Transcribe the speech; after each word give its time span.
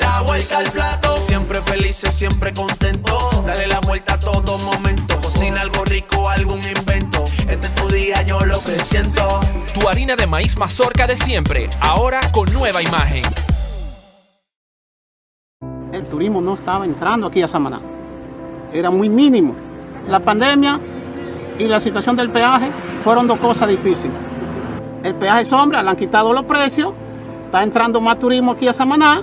La 0.00 0.22
vuelta 0.22 0.58
al 0.58 0.70
plato, 0.70 1.20
siempre 1.20 1.62
felices, 1.62 2.14
siempre 2.14 2.52
contento. 2.52 3.42
Dale 3.46 3.66
la 3.66 3.80
vuelta 3.80 4.14
a 4.14 4.18
todo 4.18 4.58
momento. 4.58 5.20
Cocina 5.20 5.60
algo 5.60 5.84
rico, 5.84 6.28
algún 6.28 6.60
invento. 6.60 7.24
Este 7.48 7.66
es 7.66 7.74
tu 7.74 7.88
día, 7.88 8.22
yo 8.22 8.40
lo 8.44 8.58
que 8.62 8.78
siento. 8.80 9.40
Tu 9.72 9.88
harina 9.88 10.16
de 10.16 10.26
maíz 10.26 10.56
mazorca 10.56 11.06
de 11.06 11.16
siempre, 11.16 11.68
ahora 11.80 12.20
con 12.32 12.52
nueva 12.52 12.82
imagen. 12.82 13.22
El 15.92 16.06
turismo 16.06 16.40
no 16.40 16.54
estaba 16.54 16.84
entrando 16.84 17.26
aquí 17.26 17.42
a 17.42 17.48
Samaná. 17.48 17.80
Era 18.72 18.90
muy 18.90 19.08
mínimo. 19.08 19.54
La 20.08 20.20
pandemia 20.20 20.80
y 21.58 21.64
la 21.64 21.80
situación 21.80 22.16
del 22.16 22.30
peaje 22.30 22.68
fueron 23.04 23.26
dos 23.26 23.38
cosas 23.38 23.68
difíciles. 23.68 24.16
El 25.02 25.14
peaje 25.14 25.44
sombra, 25.44 25.82
le 25.82 25.90
han 25.90 25.96
quitado 25.96 26.32
los 26.32 26.44
precios, 26.44 26.92
está 27.44 27.62
entrando 27.62 28.00
más 28.00 28.18
turismo 28.18 28.52
aquí 28.52 28.66
a 28.66 28.72
Samaná, 28.72 29.22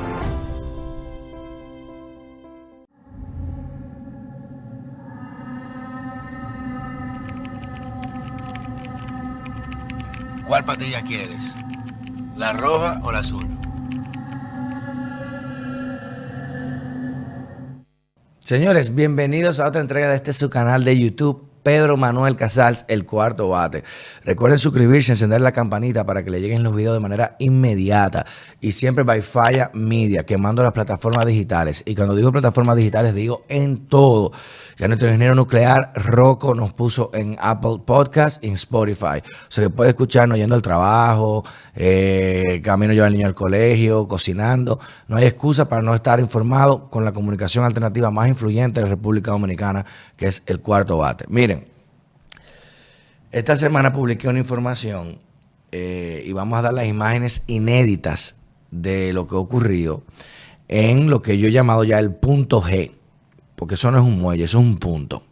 ¿Cuál 10.51 10.65
patilla 10.65 11.01
quieres? 11.01 11.55
¿La 12.35 12.51
roja 12.51 12.99
o 13.03 13.11
la 13.13 13.19
azul? 13.19 13.47
Señores, 18.39 18.93
bienvenidos 18.93 19.61
a 19.61 19.67
otra 19.69 19.79
entrega 19.79 20.09
de 20.09 20.17
este 20.17 20.33
su 20.33 20.49
canal 20.49 20.83
de 20.83 20.99
YouTube. 20.99 21.50
Pedro 21.63 21.97
Manuel 21.97 22.35
Casals, 22.35 22.85
el 22.87 23.05
cuarto 23.05 23.49
bate. 23.49 23.83
Recuerden 24.23 24.59
suscribirse, 24.59 25.11
encender 25.11 25.41
la 25.41 25.51
campanita 25.51 26.05
para 26.05 26.23
que 26.23 26.31
le 26.31 26.41
lleguen 26.41 26.63
los 26.63 26.75
videos 26.75 26.93
de 26.93 26.99
manera 26.99 27.35
inmediata. 27.39 28.25
Y 28.59 28.71
siempre 28.71 29.03
by 29.03 29.21
Falla 29.21 29.71
Media, 29.73 30.25
quemando 30.25 30.63
las 30.63 30.73
plataformas 30.73 31.25
digitales. 31.25 31.83
Y 31.85 31.95
cuando 31.95 32.15
digo 32.15 32.31
plataformas 32.31 32.77
digitales, 32.77 33.13
digo 33.13 33.43
en 33.49 33.87
todo. 33.87 34.31
Ya 34.77 34.87
nuestro 34.87 35.07
ingeniero 35.07 35.35
nuclear, 35.35 35.91
Rocco, 35.95 36.55
nos 36.55 36.73
puso 36.73 37.11
en 37.13 37.37
Apple 37.39 37.81
Podcast 37.85 38.43
y 38.43 38.47
en 38.47 38.53
Spotify. 38.53 39.21
O 39.47 39.51
sea 39.51 39.65
que 39.65 39.69
puede 39.69 39.91
escucharnos 39.91 40.37
yendo 40.37 40.55
al 40.55 40.61
trabajo, 40.61 41.43
eh, 41.75 42.61
camino 42.63 42.93
llevar 42.93 43.07
al 43.07 43.13
niño 43.13 43.27
al 43.27 43.35
colegio, 43.35 44.07
cocinando. 44.07 44.79
No 45.07 45.17
hay 45.17 45.25
excusa 45.25 45.69
para 45.69 45.81
no 45.81 45.93
estar 45.93 46.19
informado 46.19 46.89
con 46.89 47.05
la 47.05 47.11
comunicación 47.11 47.63
alternativa 47.63 48.09
más 48.09 48.27
influyente 48.27 48.79
de 48.79 48.87
la 48.87 48.89
República 48.89 49.31
Dominicana, 49.31 49.85
que 50.15 50.27
es 50.27 50.41
el 50.47 50.61
cuarto 50.61 50.97
bate. 50.97 51.25
Miren, 51.27 51.50
esta 53.31 53.55
semana 53.55 53.93
publiqué 53.93 54.27
una 54.27 54.39
información 54.39 55.19
eh, 55.71 56.23
y 56.25 56.33
vamos 56.33 56.59
a 56.59 56.63
dar 56.63 56.73
las 56.73 56.85
imágenes 56.85 57.43
inéditas 57.47 58.35
de 58.71 59.13
lo 59.13 59.27
que 59.27 59.35
ocurrió 59.35 60.03
en 60.67 61.09
lo 61.09 61.21
que 61.21 61.37
yo 61.37 61.47
he 61.47 61.51
llamado 61.51 61.83
ya 61.83 61.99
el 61.99 62.13
punto 62.13 62.61
G, 62.61 62.93
porque 63.55 63.75
eso 63.75 63.91
no 63.91 63.99
es 63.99 64.03
un 64.03 64.19
muelle, 64.19 64.45
eso 64.45 64.59
es 64.59 64.65
un 64.65 64.77
punto. 64.77 65.23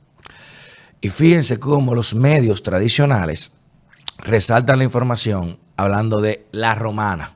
Y 1.02 1.10
fíjense 1.10 1.60
cómo 1.60 1.96
los 1.96 2.14
medios 2.14 2.64
tradicionales 2.64 3.54
resaltan 4.18 4.80
la 4.80 4.84
información 4.84 5.58
hablando 5.78 6.22
de 6.22 6.46
la 6.52 6.76
romana. 6.76 7.34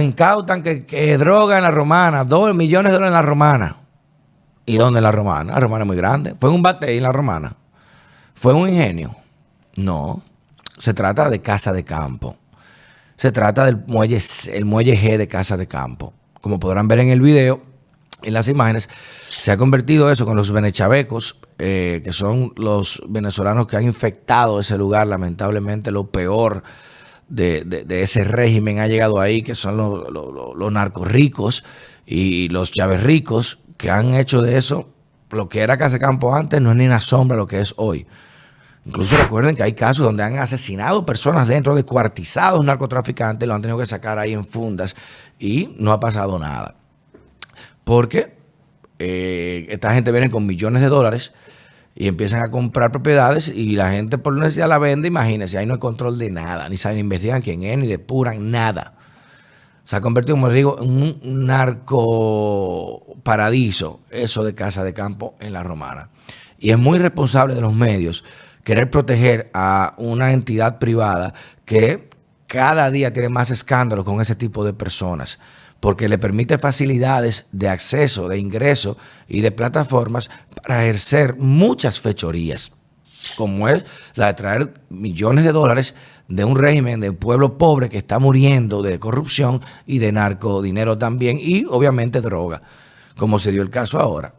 Incautan 0.00 0.62
que, 0.62 0.86
que 0.86 1.18
droga 1.18 1.58
en 1.58 1.64
la 1.64 1.70
romana, 1.70 2.24
dos 2.24 2.54
millones 2.54 2.92
de 2.92 2.94
dólares 2.94 3.12
en 3.12 3.14
la 3.14 3.22
romana. 3.22 3.76
¿Y 4.66 4.76
dónde 4.76 5.00
es 5.00 5.02
la 5.02 5.12
romana? 5.12 5.52
La 5.52 5.60
romana 5.60 5.82
es 5.84 5.86
muy 5.86 5.96
grande. 5.96 6.34
Fue 6.34 6.50
un 6.50 6.62
bate 6.62 6.96
en 6.96 7.02
la 7.02 7.12
romana. 7.12 7.56
¿Fue 8.42 8.52
un 8.54 8.68
ingenio? 8.68 9.14
No. 9.76 10.20
Se 10.76 10.92
trata 10.92 11.30
de 11.30 11.40
casa 11.40 11.72
de 11.72 11.84
campo. 11.84 12.36
Se 13.14 13.30
trata 13.30 13.64
del 13.64 13.76
muelle, 13.86 14.18
el 14.52 14.64
muelle 14.64 14.98
G 15.00 15.16
de 15.16 15.28
casa 15.28 15.56
de 15.56 15.68
campo. 15.68 16.12
Como 16.40 16.58
podrán 16.58 16.88
ver 16.88 16.98
en 16.98 17.10
el 17.10 17.20
video, 17.20 17.62
en 18.24 18.34
las 18.34 18.48
imágenes, 18.48 18.88
se 19.14 19.52
ha 19.52 19.56
convertido 19.56 20.10
eso 20.10 20.26
con 20.26 20.36
los 20.36 20.50
venechavecos, 20.50 21.38
eh, 21.60 22.00
que 22.02 22.12
son 22.12 22.52
los 22.56 23.00
venezolanos 23.08 23.68
que 23.68 23.76
han 23.76 23.84
infectado 23.84 24.58
ese 24.58 24.76
lugar. 24.76 25.06
Lamentablemente, 25.06 25.92
lo 25.92 26.10
peor 26.10 26.64
de, 27.28 27.86
ese 27.90 28.24
régimen 28.24 28.80
ha 28.80 28.88
llegado 28.88 29.20
ahí, 29.20 29.44
que 29.44 29.54
son 29.54 29.76
los 29.76 30.72
narcos 30.72 31.06
ricos 31.06 31.62
y 32.04 32.48
los 32.48 32.72
llaves 32.72 33.04
ricos, 33.04 33.60
que 33.76 33.92
han 33.92 34.16
hecho 34.16 34.42
de 34.42 34.58
eso 34.58 34.88
lo 35.30 35.48
que 35.48 35.60
era 35.60 35.76
Casa 35.76 35.94
de 35.94 36.00
Campo 36.00 36.34
antes, 36.34 36.60
no 36.60 36.72
es 36.72 36.76
ni 36.76 36.86
una 36.86 37.00
sombra 37.00 37.36
lo 37.36 37.46
que 37.46 37.60
es 37.60 37.72
hoy. 37.76 38.04
Incluso 38.84 39.16
recuerden 39.16 39.54
que 39.54 39.62
hay 39.62 39.74
casos 39.74 40.04
donde 40.04 40.24
han 40.24 40.38
asesinado 40.38 41.06
personas 41.06 41.46
dentro, 41.46 41.74
descuartizados 41.74 42.64
narcotraficantes, 42.64 43.46
lo 43.46 43.54
han 43.54 43.62
tenido 43.62 43.78
que 43.78 43.86
sacar 43.86 44.18
ahí 44.18 44.32
en 44.32 44.44
fundas 44.44 44.96
y 45.38 45.74
no 45.78 45.92
ha 45.92 46.00
pasado 46.00 46.38
nada. 46.38 46.74
Porque 47.84 48.34
eh, 48.98 49.66
esta 49.70 49.94
gente 49.94 50.10
viene 50.10 50.30
con 50.30 50.46
millones 50.46 50.82
de 50.82 50.88
dólares 50.88 51.32
y 51.94 52.08
empiezan 52.08 52.44
a 52.44 52.50
comprar 52.50 52.90
propiedades 52.90 53.48
y 53.48 53.76
la 53.76 53.90
gente 53.90 54.18
por 54.18 54.34
necesidad 54.34 54.68
la 54.68 54.78
vende, 54.78 55.08
imagínense, 55.08 55.58
ahí 55.58 55.66
no 55.66 55.74
hay 55.74 55.80
control 55.80 56.18
de 56.18 56.30
nada, 56.30 56.68
ni 56.68 56.76
saben, 56.76 56.98
investigan 56.98 57.40
quién 57.40 57.62
es, 57.62 57.78
ni 57.78 57.86
depuran 57.86 58.50
nada. 58.50 58.94
Se 59.84 59.96
ha 59.96 60.00
convertido, 60.00 60.36
como 60.36 60.48
digo, 60.48 60.80
en 60.80 60.90
un 60.90 61.46
narco 61.46 63.16
paradiso, 63.22 64.00
eso 64.10 64.42
de 64.44 64.54
casa 64.54 64.82
de 64.84 64.94
campo 64.94 65.34
en 65.40 65.52
la 65.52 65.62
romana. 65.62 66.08
Y 66.58 66.70
es 66.70 66.78
muy 66.78 66.98
responsable 66.98 67.54
de 67.54 67.60
los 67.60 67.74
medios 67.74 68.24
querer 68.64 68.90
proteger 68.90 69.50
a 69.54 69.94
una 69.96 70.32
entidad 70.32 70.78
privada 70.78 71.34
que 71.64 72.10
cada 72.46 72.90
día 72.90 73.12
tiene 73.12 73.28
más 73.28 73.50
escándalos 73.50 74.04
con 74.04 74.20
ese 74.20 74.34
tipo 74.34 74.64
de 74.64 74.74
personas, 74.74 75.38
porque 75.80 76.08
le 76.08 76.18
permite 76.18 76.58
facilidades 76.58 77.46
de 77.50 77.68
acceso, 77.68 78.28
de 78.28 78.38
ingreso 78.38 78.96
y 79.26 79.40
de 79.40 79.52
plataformas 79.52 80.30
para 80.54 80.84
ejercer 80.84 81.36
muchas 81.38 82.00
fechorías, 82.00 82.72
como 83.36 83.68
es 83.68 83.84
la 84.14 84.26
de 84.26 84.34
traer 84.34 84.74
millones 84.90 85.44
de 85.44 85.52
dólares 85.52 85.94
de 86.28 86.44
un 86.44 86.56
régimen 86.56 87.00
de 87.00 87.10
un 87.10 87.16
pueblo 87.16 87.58
pobre 87.58 87.88
que 87.88 87.98
está 87.98 88.18
muriendo 88.18 88.82
de 88.82 88.98
corrupción 88.98 89.60
y 89.86 89.98
de 89.98 90.12
narcodinero 90.12 90.98
también, 90.98 91.38
y 91.40 91.64
obviamente 91.64 92.20
droga, 92.20 92.62
como 93.16 93.38
se 93.38 93.50
dio 93.50 93.62
el 93.62 93.70
caso 93.70 93.98
ahora. 93.98 94.34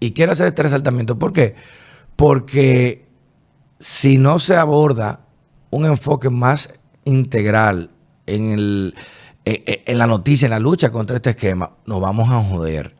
Y 0.00 0.12
quiero 0.12 0.32
hacer 0.32 0.48
este 0.48 0.62
resaltamiento, 0.62 1.18
¿por 1.18 1.32
qué? 1.32 1.54
Porque 2.14 3.05
si 3.78 4.18
no 4.18 4.38
se 4.38 4.56
aborda 4.56 5.20
un 5.70 5.84
enfoque 5.86 6.30
más 6.30 6.72
integral 7.04 7.90
en, 8.26 8.50
el, 8.50 8.94
en, 9.44 9.98
la 9.98 10.06
noticia, 10.06 10.46
en 10.46 10.50
la 10.50 10.58
lucha 10.58 10.90
contra 10.90 11.16
este 11.16 11.30
esquema, 11.30 11.70
nos 11.86 12.00
vamos 12.00 12.30
a 12.30 12.42
joder. 12.42 12.96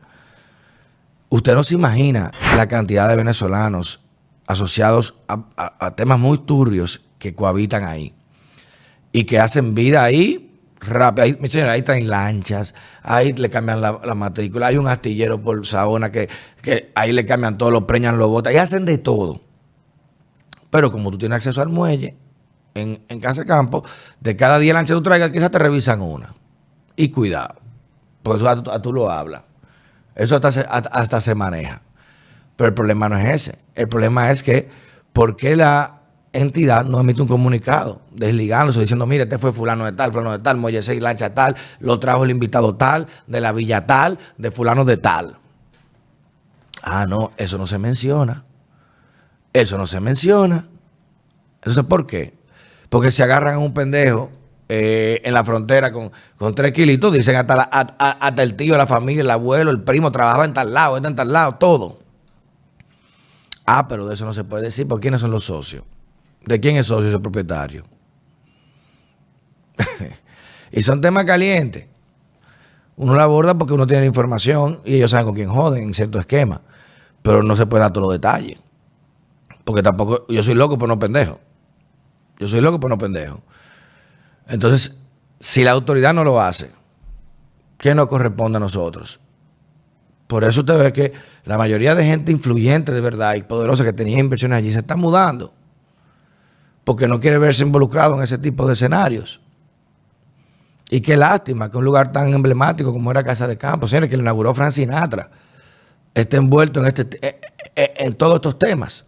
Usted 1.29 1.55
no 1.55 1.63
se 1.63 1.75
imagina 1.75 2.31
la 2.55 2.67
cantidad 2.67 3.09
de 3.09 3.15
venezolanos 3.15 4.01
asociados 4.45 5.15
a, 5.27 5.95
temas 5.95 6.19
muy 6.19 6.37
turbios 6.39 7.01
que 7.19 7.33
cohabitan 7.33 7.83
ahí 7.83 8.13
y 9.11 9.25
que 9.25 9.39
hacen 9.39 9.75
vida 9.75 10.03
ahí 10.03 10.57
rápido. 10.79 11.25
Ahí, 11.25 11.37
ahí 11.67 11.81
traen 11.81 12.07
lanchas, 12.07 12.75
ahí 13.03 13.33
le 13.33 13.49
cambian 13.49 13.81
la, 13.81 14.13
matrícula, 14.13 14.67
hay 14.67 14.77
un 14.77 14.87
astillero 14.87 15.41
por 15.41 15.65
Sabona 15.65 16.11
que, 16.11 16.29
que 16.61 16.91
ahí 16.95 17.11
le 17.11 17.25
cambian 17.25 17.57
todo, 17.57 17.71
lo 17.71 17.85
preñan, 17.85 18.17
lo 18.17 18.29
botan, 18.29 18.53
y 18.53 18.57
hacen 18.57 18.85
de 18.85 18.97
todo. 18.97 19.46
Pero 20.77 20.91
como 20.91 21.09
tú 21.09 21.17
tienes 21.17 21.37
acceso 21.37 21.59
al 21.63 21.69
muelle 21.69 22.15
en, 22.75 22.97
Casa 23.19 23.41
de 23.41 23.47
Campo, 23.47 23.83
de 24.19 24.35
cada 24.35 24.59
10 24.59 24.75
lanchas 24.75 24.93
que 24.93 24.99
tú 24.99 25.01
traigas, 25.01 25.31
quizás 25.31 25.49
te 25.49 25.57
revisan 25.57 26.01
una. 26.01 26.35
Y 26.95 27.09
cuidado, 27.09 27.55
porque 28.21 28.37
eso 28.37 28.47
a, 28.47 28.79
tú 28.79 28.93
lo 28.93 29.09
hablas. 29.09 29.41
Eso 30.13 30.35
hasta 30.35 30.51
se, 30.51 30.67
hasta 30.69 31.19
se 31.19 31.33
maneja. 31.33 31.81
Pero 32.55 32.67
el 32.67 32.75
problema 32.75 33.09
no 33.09 33.17
es 33.17 33.27
ese. 33.27 33.57
El 33.73 33.89
problema 33.89 34.29
es 34.29 34.43
que 34.43 34.69
¿por 35.13 35.35
qué 35.35 35.55
la 35.55 36.01
entidad 36.31 36.85
no 36.85 36.99
emite 36.99 37.23
un 37.23 37.27
comunicado 37.27 38.01
desligándose, 38.11 38.79
diciendo, 38.79 39.07
mire, 39.07 39.23
este 39.23 39.39
fue 39.39 39.51
fulano 39.51 39.83
de 39.83 39.93
tal, 39.93 40.11
fulano 40.11 40.33
de 40.33 40.43
tal, 40.43 40.57
Moisés 40.57 40.89
y 40.89 40.99
Lancha 40.99 41.33
tal, 41.33 41.55
lo 41.79 41.99
trajo 41.99 42.23
el 42.23 42.29
invitado 42.29 42.75
tal, 42.75 43.07
de 43.25 43.41
la 43.41 43.51
villa 43.51 43.87
tal, 43.87 44.19
de 44.37 44.51
fulano 44.51 44.85
de 44.85 44.97
tal? 44.97 45.37
Ah, 46.83 47.07
no, 47.07 47.31
eso 47.37 47.57
no 47.57 47.65
se 47.65 47.79
menciona. 47.79 48.43
Eso 49.61 49.77
no 49.77 49.87
se 49.87 49.99
menciona. 49.99 50.67
Entonces, 51.55 51.83
¿por 51.83 52.05
qué? 52.07 52.33
Porque 52.89 53.11
se 53.11 53.23
agarran 53.23 53.55
a 53.55 53.59
un 53.59 53.73
pendejo 53.73 54.29
eh, 54.69 55.21
en 55.23 55.33
la 55.33 55.43
frontera 55.43 55.91
con, 55.91 56.11
con 56.37 56.53
tres 56.55 56.71
kilitos, 56.73 57.13
dicen 57.13 57.35
hasta, 57.35 57.69
a- 57.71 58.27
hasta 58.27 58.43
el 58.43 58.55
tío, 58.55 58.77
la 58.77 58.87
familia, 58.87 59.21
el 59.23 59.31
abuelo, 59.31 59.71
el 59.71 59.81
primo, 59.81 60.11
trabajaba 60.11 60.45
en 60.45 60.53
tal 60.53 60.73
lado, 60.73 60.97
está 60.97 61.09
en 61.09 61.15
tal 61.15 61.31
lado, 61.33 61.55
todo. 61.55 61.99
Ah, 63.65 63.87
pero 63.87 64.07
de 64.07 64.13
eso 64.13 64.25
no 64.25 64.33
se 64.33 64.43
puede 64.43 64.63
decir, 64.63 64.87
¿por 64.87 64.99
quiénes 64.99 65.21
son 65.21 65.31
los 65.31 65.45
socios? 65.45 65.83
¿De 66.45 66.59
quién 66.59 66.77
es 66.77 66.85
socio 66.87 67.09
ese 67.09 67.19
propietario? 67.19 67.83
y 70.71 70.83
son 70.83 71.01
temas 71.01 71.25
calientes. 71.25 71.87
Uno 72.95 73.15
la 73.15 73.23
aborda 73.23 73.57
porque 73.57 73.73
uno 73.73 73.85
tiene 73.85 74.01
la 74.01 74.07
información 74.07 74.81
y 74.83 74.95
ellos 74.95 75.11
saben 75.11 75.25
con 75.27 75.35
quién 75.35 75.49
joden 75.49 75.83
en 75.83 75.93
cierto 75.93 76.19
esquema. 76.19 76.61
Pero 77.21 77.43
no 77.43 77.55
se 77.55 77.65
puede 77.65 77.81
dar 77.83 77.91
todos 77.93 78.07
los 78.07 78.13
detalles. 78.13 78.59
Porque 79.67 79.83
tampoco, 79.83 80.25
yo 80.29 80.41
soy 80.43 80.55
loco, 80.55 80.77
pero 80.77 80.87
no 80.87 80.97
pendejo. 80.97 81.41
Yo 82.39 82.47
soy 82.47 82.61
loco, 82.61 82.79
pero 82.79 82.87
no 82.87 82.97
pendejo. 82.97 83.41
Entonces, 84.47 84.97
si 85.41 85.65
la 85.65 85.71
autoridad 85.71 86.13
no 86.13 86.23
lo 86.23 86.39
hace, 86.39 86.71
¿qué 87.77 87.93
nos 87.93 88.07
corresponde 88.07 88.55
a 88.55 88.59
nosotros? 88.61 89.19
Por 90.27 90.45
eso 90.45 90.61
usted 90.61 90.79
ve 90.79 90.93
que 90.93 91.11
la 91.43 91.57
mayoría 91.57 91.95
de 91.95 92.05
gente 92.05 92.31
influyente 92.31 92.93
de 92.93 93.01
verdad 93.01 93.35
y 93.35 93.41
poderosa 93.41 93.83
que 93.83 93.91
tenía 93.91 94.19
inversiones 94.19 94.59
allí 94.59 94.71
se 94.71 94.79
está 94.79 94.95
mudando. 94.95 95.53
Porque 96.85 97.09
no 97.09 97.19
quiere 97.19 97.37
verse 97.37 97.63
involucrado 97.63 98.15
en 98.15 98.23
ese 98.23 98.37
tipo 98.37 98.65
de 98.65 98.71
escenarios. 98.71 99.41
Y 100.89 101.01
qué 101.01 101.17
lástima 101.17 101.69
que 101.69 101.77
un 101.77 101.83
lugar 101.83 102.13
tan 102.13 102.33
emblemático 102.33 102.93
como 102.93 103.11
era 103.11 103.21
Casa 103.21 103.49
de 103.49 103.57
Campo, 103.57 103.85
señores, 103.85 104.09
que 104.09 104.15
lo 104.15 104.23
inauguró 104.23 104.53
Frank 104.53 104.71
Sinatra, 104.71 105.29
esté 106.13 106.37
envuelto 106.37 106.79
en, 106.79 106.85
este, 106.85 107.01
eh, 107.21 107.41
eh, 107.75 107.93
en 107.97 108.13
todos 108.13 108.35
estos 108.35 108.57
temas. 108.57 109.06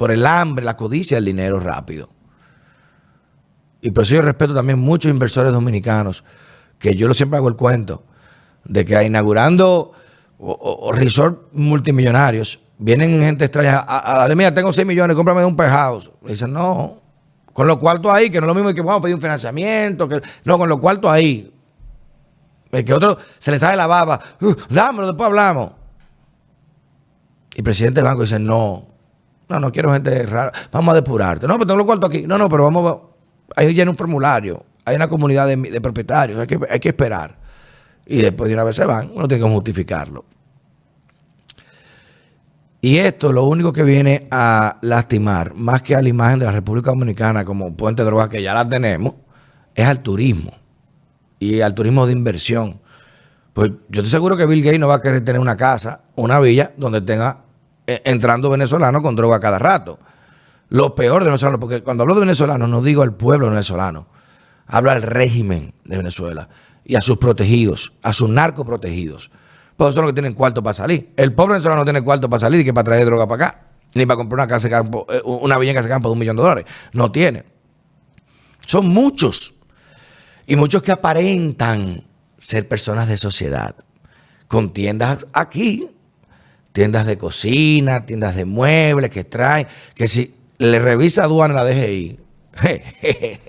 Por 0.00 0.10
el 0.10 0.24
hambre, 0.24 0.64
la 0.64 0.78
codicia, 0.78 1.18
el 1.18 1.26
dinero 1.26 1.60
rápido. 1.60 2.08
Y 3.82 3.90
por 3.90 4.04
eso 4.04 4.14
yo 4.14 4.22
respeto 4.22 4.54
también 4.54 4.78
muchos 4.78 5.10
inversores 5.10 5.52
dominicanos, 5.52 6.24
que 6.78 6.94
yo 6.96 7.12
siempre 7.12 7.36
hago 7.36 7.48
el 7.48 7.54
cuento, 7.56 8.02
de 8.64 8.86
que 8.86 9.04
inaugurando 9.04 9.92
resort 10.94 11.52
multimillonarios, 11.52 12.60
vienen 12.78 13.20
gente 13.20 13.44
extraña 13.44 13.80
a, 13.80 14.12
a 14.14 14.18
darle, 14.20 14.36
mira, 14.36 14.54
tengo 14.54 14.72
6 14.72 14.86
millones, 14.86 15.14
cómprame 15.14 15.44
un 15.44 15.54
penthouse. 15.54 16.10
Le 16.24 16.30
dicen, 16.30 16.50
no, 16.50 16.94
con 17.52 17.66
los 17.66 17.76
cuartos 17.76 18.10
ahí, 18.10 18.30
que 18.30 18.40
no 18.40 18.46
es 18.46 18.48
lo 18.48 18.54
mismo 18.54 18.72
que 18.72 18.80
vamos 18.80 19.00
a 19.00 19.02
pedir 19.02 19.16
un 19.16 19.20
financiamiento, 19.20 20.08
que 20.08 20.22
no, 20.44 20.56
con 20.56 20.66
los 20.70 20.78
cuartos 20.78 21.12
ahí. 21.12 21.52
El 22.72 22.86
que 22.86 22.94
otro 22.94 23.18
se 23.38 23.50
le 23.50 23.58
sale 23.58 23.76
la 23.76 23.86
baba, 23.86 24.18
"Uh, 24.40 24.54
dámelo, 24.70 25.08
después 25.08 25.26
hablamos. 25.26 25.72
Y 27.54 27.58
el 27.58 27.64
presidente 27.64 28.00
del 28.00 28.06
banco 28.08 28.22
dice, 28.22 28.38
no, 28.38 28.86
no, 29.50 29.60
no 29.60 29.72
quiero 29.72 29.92
gente 29.92 30.24
rara, 30.26 30.52
vamos 30.72 30.92
a 30.92 30.94
depurarte. 30.96 31.46
No, 31.46 31.54
pero 31.54 31.66
tengo 31.66 31.78
los 31.78 31.86
cuartos 31.86 32.08
aquí. 32.08 32.22
No, 32.26 32.38
no, 32.38 32.48
pero 32.48 32.64
vamos, 32.64 32.92
a- 32.92 33.60
ahí 33.60 33.74
llena 33.74 33.90
un 33.90 33.96
formulario, 33.96 34.64
hay 34.84 34.96
una 34.96 35.08
comunidad 35.08 35.46
de, 35.48 35.80
propietarios, 35.80 36.38
hay 36.38 36.46
que, 36.46 36.58
hay 36.70 36.80
que 36.80 36.88
esperar. 36.90 37.36
Y 38.06 38.18
después 38.22 38.48
de 38.48 38.54
una 38.54 38.64
vez 38.64 38.76
se 38.76 38.84
van, 38.84 39.10
uno 39.14 39.28
tiene 39.28 39.44
que 39.44 39.50
justificarlo. 39.50 40.24
Y 42.80 42.96
esto 42.98 43.30
lo 43.30 43.44
único 43.44 43.72
que 43.72 43.82
viene 43.82 44.26
a 44.30 44.78
lastimar, 44.80 45.54
más 45.54 45.82
que 45.82 45.94
a 45.94 46.00
la 46.00 46.08
imagen 46.08 46.38
de 46.38 46.46
la 46.46 46.52
República 46.52 46.90
Dominicana 46.90 47.44
como 47.44 47.76
puente 47.76 48.02
de 48.02 48.06
drogas 48.06 48.28
que 48.30 48.42
ya 48.42 48.54
la 48.54 48.66
tenemos, 48.66 49.14
es 49.74 49.86
al 49.86 50.00
turismo. 50.00 50.52
Y 51.38 51.60
al 51.60 51.74
turismo 51.74 52.06
de 52.06 52.12
inversión. 52.12 52.80
Pues 53.52 53.70
yo 53.88 54.00
estoy 54.00 54.10
seguro 54.10 54.36
que 54.36 54.46
Bill 54.46 54.62
Gates 54.62 54.80
no 54.80 54.88
va 54.88 54.96
a 54.96 55.00
querer 55.02 55.22
tener 55.24 55.40
una 55.40 55.56
casa, 55.56 56.00
una 56.16 56.38
villa, 56.40 56.72
donde 56.76 57.00
tenga 57.02 57.38
entrando 58.04 58.50
venezolanos 58.50 59.02
con 59.02 59.16
droga 59.16 59.40
cada 59.40 59.58
rato. 59.58 59.98
Lo 60.68 60.94
peor 60.94 61.24
de 61.24 61.30
venezolanos, 61.30 61.60
porque 61.60 61.82
cuando 61.82 62.02
hablo 62.02 62.14
de 62.14 62.20
venezolanos 62.20 62.68
no 62.68 62.82
digo 62.82 63.02
al 63.02 63.14
pueblo 63.14 63.48
venezolano, 63.50 64.06
hablo 64.66 64.90
al 64.90 65.02
régimen 65.02 65.74
de 65.84 65.96
Venezuela 65.96 66.48
y 66.84 66.94
a 66.94 67.00
sus 67.00 67.18
protegidos, 67.18 67.92
a 68.02 68.12
sus 68.12 68.28
narcoprotegidos. 68.28 69.30
Pues 69.76 69.94
son 69.94 70.04
los 70.04 70.12
que 70.12 70.14
tienen 70.14 70.34
cuarto 70.34 70.62
para 70.62 70.74
salir. 70.74 71.12
El 71.16 71.32
pobre 71.32 71.54
venezolano 71.54 71.80
no 71.80 71.84
tiene 71.84 72.02
cuarto 72.02 72.28
para 72.28 72.40
salir 72.40 72.60
y 72.60 72.64
que 72.64 72.74
para 72.74 72.84
traer 72.84 73.04
droga 73.04 73.26
para 73.26 73.46
acá, 73.46 73.66
ni 73.94 74.06
para 74.06 74.16
comprar 74.16 74.40
una 74.40 74.46
casa 74.46 74.68
de 74.68 74.72
campo, 74.72 75.06
eh, 75.10 75.22
una 75.24 75.58
villa 75.58 75.70
en 75.70 75.76
casa 75.76 75.88
de 75.88 75.94
campo 75.94 76.08
de 76.08 76.12
un 76.12 76.18
millón 76.18 76.36
de 76.36 76.42
dólares. 76.42 76.64
No 76.92 77.10
tiene. 77.10 77.44
Son 78.66 78.88
muchos. 78.88 79.54
Y 80.46 80.56
muchos 80.56 80.82
que 80.82 80.92
aparentan 80.92 82.04
ser 82.38 82.68
personas 82.68 83.08
de 83.08 83.16
sociedad. 83.16 83.74
Con 84.48 84.72
tiendas 84.72 85.26
aquí, 85.32 85.90
tiendas 86.72 87.06
de 87.06 87.18
cocina, 87.18 88.06
tiendas 88.06 88.36
de 88.36 88.44
muebles 88.44 89.10
que 89.10 89.24
traen, 89.24 89.66
que 89.94 90.08
si 90.08 90.34
le 90.58 90.78
revisa 90.78 91.24
aduana 91.24 91.54
la 91.54 91.64
DGI. 91.64 92.18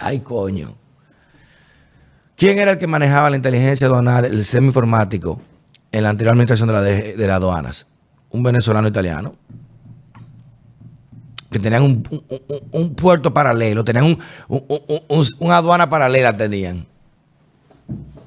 Ay, 0.00 0.20
coño. 0.20 0.74
¿Quién 2.36 2.58
era 2.58 2.72
el 2.72 2.78
que 2.78 2.86
manejaba 2.86 3.28
la 3.30 3.36
inteligencia 3.36 3.86
aduanal, 3.86 4.24
el 4.24 4.38
sistema 4.38 4.66
informático 4.66 5.40
en 5.92 6.02
la 6.04 6.10
anterior 6.10 6.32
administración 6.32 6.68
de, 6.68 6.72
la 6.74 6.80
de 6.82 7.26
las 7.26 7.36
aduanas? 7.36 7.86
Un 8.30 8.42
venezolano 8.42 8.88
italiano. 8.88 9.34
Que 11.50 11.58
tenían 11.58 11.82
un, 11.82 12.08
un- 12.10 12.60
un- 12.70 12.94
puerto 12.94 13.34
paralelo, 13.34 13.84
tenían 13.84 14.04
un, 14.04 14.18
un- 14.48 14.64
un- 14.68 15.00
un- 15.08 15.26
una 15.40 15.56
aduana 15.56 15.88
paralela, 15.88 16.36
tenían. 16.36 16.86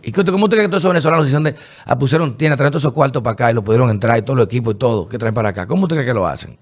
¿Y 0.03 0.11
qué- 0.11 0.23
cómo 0.25 0.43
usted 0.45 0.57
cree 0.57 0.65
que 0.67 0.69
todos 0.69 0.81
esos 0.81 0.89
venezolanos 0.91 1.25
hicieron 1.25 1.43
de, 1.45 1.55
pusieron 1.97 2.37
tiendas, 2.37 2.57
trajeron 2.57 2.71
todos 2.73 2.83
esos 2.83 2.93
cuartos 2.93 3.23
para 3.23 3.33
acá 3.33 3.51
y 3.51 3.53
lo 3.53 3.63
pudieron 3.63 3.89
entrar 3.89 4.17
y 4.17 4.21
todos 4.21 4.37
los 4.37 4.45
equipos 4.47 4.73
y 4.75 4.77
todo 4.77 5.07
que 5.07 5.17
traen 5.17 5.33
para 5.33 5.49
acá? 5.49 5.65
¿Cómo 5.65 5.83
usted 5.83 5.95
cree 5.95 6.05
que 6.07 6.13
lo 6.13 6.27
hacen? 6.27 6.57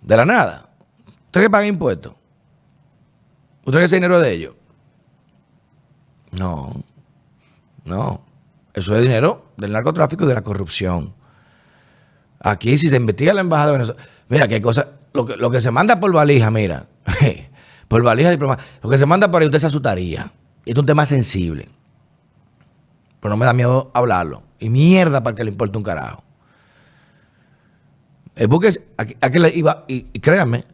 De 0.00 0.16
la 0.16 0.24
nada. 0.24 0.68
¿Usted 1.26 1.42
que 1.42 1.50
pagan 1.50 1.66
impuestos? 1.68 2.14
¿Usted 3.60 3.72
cree 3.72 3.80
que 3.82 3.84
ese 3.86 3.96
dinero 3.96 4.16
es 4.16 4.22
de 4.26 4.32
ellos? 4.32 4.54
No. 6.38 6.82
No. 7.84 8.22
Eso 8.74 8.94
es 8.96 9.02
dinero 9.02 9.46
del 9.56 9.72
narcotráfico 9.72 10.24
y 10.24 10.28
de 10.28 10.34
la 10.34 10.42
corrupción. 10.42 11.14
Aquí, 12.40 12.76
si 12.76 12.88
se 12.88 12.96
investiga 12.96 13.34
la 13.34 13.40
embajada 13.40 13.72
de 13.72 13.78
Venezuela, 13.78 14.02
mira 14.28 14.48
qué 14.48 14.62
cosa, 14.62 14.88
lo 15.12 15.26
que, 15.26 15.36
lo 15.36 15.50
que 15.50 15.60
se 15.60 15.70
manda 15.70 15.98
por 15.98 16.12
valija, 16.12 16.50
mira, 16.50 16.86
por 17.88 18.02
valija 18.04 18.30
diplomática, 18.30 18.68
lo 18.82 18.88
que 18.88 18.98
se 18.98 19.06
manda 19.06 19.30
por 19.30 19.42
ahí, 19.42 19.48
usted 19.48 19.58
se 19.58 19.66
asustaría. 19.66 20.30
Y 20.64 20.70
esto 20.70 20.80
es 20.80 20.82
un 20.82 20.86
tema 20.86 21.06
sensible. 21.06 21.68
Pero 23.20 23.30
no 23.30 23.36
me 23.36 23.46
da 23.46 23.52
miedo 23.52 23.90
hablarlo. 23.94 24.42
Y 24.58 24.68
mierda 24.68 25.22
para 25.22 25.34
que 25.36 25.44
le 25.44 25.50
importe 25.50 25.76
un 25.78 25.84
carajo. 25.84 26.22
Es- 28.36 28.80
aquí, 28.96 29.16
aquí 29.20 29.38
le 29.38 29.48
iba, 29.50 29.84
y, 29.88 30.02
créanme, 30.20 30.64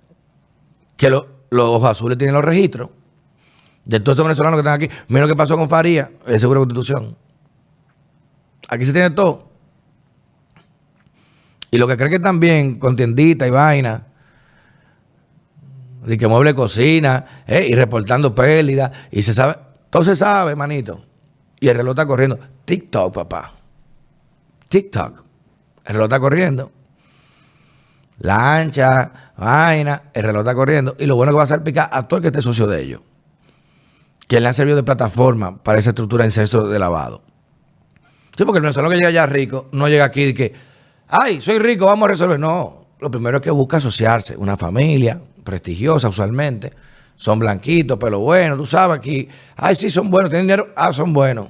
que 0.96 1.08
lo- 1.08 1.28
los 1.50 1.68
ojos 1.68 1.90
azules 1.90 2.18
tienen 2.18 2.34
los 2.34 2.44
registros 2.44 2.90
de 3.84 4.00
todos 4.00 4.14
estos 4.16 4.26
venezolanos 4.26 4.56
que 4.58 4.60
están 4.60 4.74
aquí. 4.74 4.88
Mira 5.08 5.22
lo 5.22 5.28
que 5.28 5.36
pasó 5.36 5.56
con 5.56 5.68
Faría, 5.68 6.10
el 6.26 6.38
Seguro 6.38 6.60
de 6.60 6.66
Constitución. 6.66 7.16
Aquí 8.68 8.84
se 8.84 8.92
tiene 8.92 9.10
todo. 9.10 9.48
Y 11.70 11.78
lo 11.78 11.86
que 11.88 11.96
creen 11.96 12.12
que 12.12 12.18
también 12.20 12.78
con 12.78 12.96
tiendita 12.96 13.46
y 13.46 13.50
vaina, 13.50 14.06
de 16.06 16.16
que 16.18 16.26
mueble 16.28 16.54
cocina, 16.54 17.24
eh, 17.46 17.66
y 17.68 17.74
reportando 17.74 18.34
pérdidas, 18.34 18.90
y 19.10 19.22
se 19.22 19.32
sabe, 19.34 19.56
se 20.02 20.16
sabe, 20.16 20.56
manito. 20.56 21.04
Y 21.60 21.68
el 21.68 21.76
reloj 21.76 21.92
está 21.92 22.06
corriendo. 22.06 22.38
TikTok, 22.64 23.14
papá. 23.14 23.52
TikTok. 24.68 25.24
El 25.84 25.92
reloj 25.92 26.06
está 26.06 26.18
corriendo. 26.18 26.72
Lancha, 28.18 29.12
vaina, 29.36 30.02
el 30.12 30.22
reloj 30.22 30.40
está 30.40 30.54
corriendo. 30.54 30.96
Y 30.98 31.06
lo 31.06 31.16
bueno 31.16 31.32
que 31.32 31.36
va 31.38 31.44
a 31.44 31.46
salpicar 31.46 31.88
a 31.92 32.08
todo 32.08 32.18
el 32.18 32.22
que 32.22 32.28
esté 32.28 32.42
socio 32.42 32.66
de 32.66 32.82
ellos. 32.82 33.00
Que 34.26 34.40
le 34.40 34.48
han 34.48 34.54
servido 34.54 34.76
de 34.76 34.82
plataforma 34.82 35.62
para 35.62 35.78
esa 35.78 35.90
estructura 35.90 36.22
de 36.22 36.28
incenso 36.28 36.66
de 36.66 36.78
lavado. 36.78 37.22
Sí, 38.36 38.44
porque 38.44 38.58
el 38.58 38.62
venezolano 38.62 38.90
que 38.90 38.96
llega 38.96 39.08
allá 39.08 39.26
rico 39.26 39.68
no 39.72 39.88
llega 39.88 40.04
aquí 40.04 40.24
y 40.24 40.34
que, 40.34 40.52
ay, 41.08 41.40
soy 41.40 41.58
rico, 41.58 41.86
vamos 41.86 42.06
a 42.06 42.12
resolver. 42.12 42.40
No, 42.40 42.86
lo 42.98 43.10
primero 43.10 43.36
es 43.36 43.42
que 43.42 43.50
busca 43.50 43.76
asociarse. 43.76 44.36
Una 44.36 44.56
familia 44.56 45.20
prestigiosa 45.44 46.08
usualmente. 46.08 46.72
Son 47.16 47.38
blanquitos, 47.38 47.98
pero 47.98 48.18
bueno, 48.18 48.56
tú 48.56 48.66
sabes 48.66 48.98
aquí. 48.98 49.28
Ay, 49.56 49.74
sí, 49.74 49.88
son 49.90 50.10
buenos, 50.10 50.30
tienen 50.30 50.46
dinero. 50.46 50.68
Ah, 50.76 50.92
son 50.92 51.12
buenos. 51.12 51.48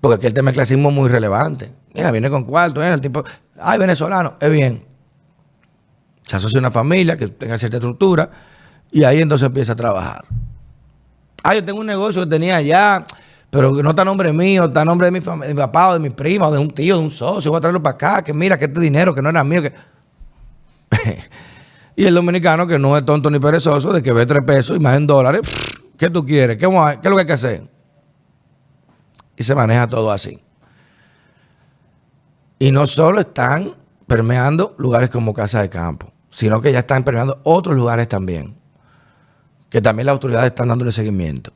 Porque 0.00 0.16
aquí 0.16 0.26
el 0.26 0.34
tema 0.34 0.46
del 0.46 0.54
clasismo 0.54 0.88
es 0.88 0.94
muy 0.94 1.08
relevante. 1.08 1.72
Mira, 1.94 2.10
viene 2.10 2.30
con 2.30 2.44
cuarto, 2.44 2.82
¿eh? 2.82 2.92
el 2.92 3.00
tipo, 3.00 3.24
ay, 3.58 3.78
venezolano, 3.78 4.34
es 4.40 4.50
bien. 4.50 4.84
Se 6.22 6.36
asocia 6.36 6.58
una 6.58 6.70
familia 6.70 7.16
que 7.16 7.28
tenga 7.28 7.58
cierta 7.58 7.78
estructura 7.78 8.30
y 8.90 9.04
ahí 9.04 9.20
entonces 9.20 9.46
empieza 9.46 9.72
a 9.72 9.76
trabajar. 9.76 10.24
Ah, 11.42 11.54
yo 11.54 11.64
tengo 11.64 11.80
un 11.80 11.86
negocio 11.86 12.22
que 12.22 12.28
tenía 12.28 12.56
allá, 12.56 13.06
Pero 13.50 13.72
no 13.72 13.90
está 13.90 14.02
a 14.02 14.04
nombre 14.04 14.32
mío, 14.32 14.66
está 14.66 14.82
a 14.82 14.84
nombre 14.84 15.06
de 15.06 15.10
mi, 15.10 15.20
de 15.20 15.54
mi 15.54 15.60
papá 15.60 15.88
o 15.88 15.92
de 15.94 16.00
mi 16.00 16.10
prima 16.10 16.48
o 16.48 16.52
de 16.52 16.58
un 16.58 16.70
tío, 16.70 16.98
de 16.98 17.02
un 17.02 17.10
socio. 17.10 17.50
Voy 17.50 17.58
a 17.58 17.60
traerlo 17.60 17.82
para 17.82 17.94
acá, 17.94 18.22
que 18.22 18.34
mira 18.34 18.58
que 18.58 18.66
este 18.66 18.80
dinero 18.80 19.14
que 19.14 19.22
no 19.22 19.30
era 19.30 19.42
mío. 19.42 19.62
que 19.62 19.72
Y 21.98 22.06
el 22.06 22.14
dominicano 22.14 22.64
que 22.68 22.78
no 22.78 22.96
es 22.96 23.04
tonto 23.04 23.28
ni 23.28 23.40
perezoso, 23.40 23.92
de 23.92 24.00
que 24.04 24.12
ve 24.12 24.24
tres 24.24 24.44
pesos 24.46 24.76
y 24.76 24.78
más 24.78 24.96
en 24.96 25.04
dólares, 25.04 25.40
¿qué 25.96 26.08
tú 26.08 26.24
quieres? 26.24 26.56
¿Qué, 26.56 26.64
a- 26.66 26.92
es 26.92 27.02
lo 27.02 27.16
que 27.16 27.22
hay 27.22 27.26
que 27.26 27.32
hacer? 27.32 27.68
Y 29.36 29.42
se 29.42 29.52
maneja 29.52 29.88
todo 29.88 30.12
así. 30.12 30.38
Y 32.60 32.70
no 32.70 32.86
solo 32.86 33.18
están 33.18 33.74
permeando 34.06 34.76
lugares 34.78 35.10
como 35.10 35.34
Casa 35.34 35.60
de 35.60 35.68
Campo, 35.68 36.12
sino 36.30 36.60
que 36.60 36.70
ya 36.70 36.78
están 36.78 37.02
permeando 37.02 37.40
otros 37.42 37.74
lugares 37.74 38.06
también, 38.06 38.54
que 39.68 39.82
también 39.82 40.06
las 40.06 40.12
autoridades 40.12 40.52
están 40.52 40.68
dándole 40.68 40.92
seguimiento. 40.92 41.50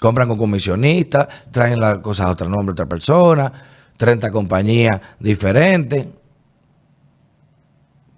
Compran 0.00 0.28
con 0.28 0.38
comisionistas, 0.38 1.26
traen 1.50 1.80
las 1.80 1.98
cosas 1.98 2.26
a 2.26 2.30
otro 2.30 2.48
nombre, 2.48 2.70
a 2.70 2.74
otra 2.74 2.86
persona, 2.86 3.52
30 3.96 4.30
compañías 4.30 5.00
diferentes. 5.18 6.06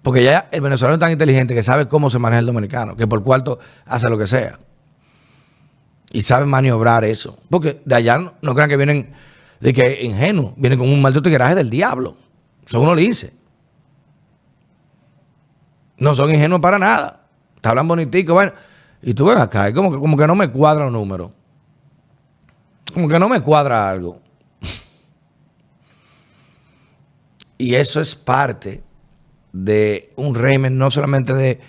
Porque 0.03 0.21
ya 0.21 0.49
el 0.51 0.59
venezolano 0.59 0.95
es 0.95 0.99
tan 0.99 1.11
inteligente 1.11 1.55
que 1.55 1.63
sabe 1.63 1.87
cómo 1.87 2.09
se 2.09 2.19
maneja 2.19 2.41
el 2.41 2.45
dominicano, 2.45 2.95
que 2.97 3.07
por 3.07 3.23
cuarto 3.23 3.57
hace 3.85 4.09
lo 4.09 4.17
que 4.17 4.27
sea. 4.27 4.59
Y 6.11 6.21
sabe 6.21 6.45
maniobrar 6.45 7.05
eso. 7.05 7.39
Porque 7.49 7.81
de 7.85 7.95
allá 7.95 8.33
no, 8.41 8.53
crean 8.53 8.69
que 8.69 8.75
vienen 8.75 9.13
de 9.61 9.73
que 9.73 10.03
ingenuos, 10.03 10.53
vienen 10.57 10.77
con 10.77 10.89
un 10.89 11.01
maldito 11.01 11.23
tigueraje 11.23 11.55
del 11.55 11.69
diablo. 11.69 12.17
Son 12.65 12.81
unos 12.81 12.97
linces. 12.97 13.31
No 15.97 16.13
son 16.13 16.31
ingenuos 16.31 16.59
para 16.61 16.77
nada. 16.77 17.21
Te 17.61 17.69
hablan 17.69 17.87
bonitico. 17.87 18.37
Y 19.01 19.13
tú 19.13 19.25
ven 19.25 19.37
acá, 19.37 19.69
y 19.69 19.73
como 19.73 19.89
que, 19.89 19.97
como 19.97 20.17
que 20.17 20.27
no 20.27 20.35
me 20.35 20.51
cuadra 20.51 20.87
un 20.87 20.93
número. 20.93 21.31
Como 22.93 23.07
que 23.07 23.17
no 23.17 23.29
me 23.29 23.41
cuadra 23.41 23.89
algo. 23.89 24.19
Y 27.57 27.75
eso 27.75 28.01
es 28.01 28.13
parte 28.13 28.83
de 29.53 30.11
un 30.17 30.35
régimen 30.35 30.77
no 30.77 30.91
solamente 30.91 31.33
de, 31.33 31.59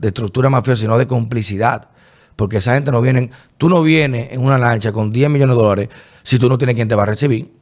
estructura 0.00 0.48
mafiosa, 0.48 0.82
sino 0.82 0.96
de 0.96 1.06
complicidad. 1.06 1.88
Porque 2.36 2.58
esa 2.58 2.74
gente 2.74 2.92
no 2.92 3.02
viene, 3.02 3.30
tú 3.58 3.68
no 3.68 3.82
vienes 3.82 4.32
en 4.32 4.42
una 4.42 4.56
lancha 4.56 4.92
con 4.92 5.10
10 5.10 5.28
millones 5.28 5.56
de 5.56 5.62
dólares 5.62 5.88
si 6.22 6.38
tú 6.38 6.48
no 6.48 6.56
tienes 6.56 6.76
quien 6.76 6.88
te 6.88 6.94
va 6.94 7.02
a 7.02 7.06
recibir. 7.06 7.52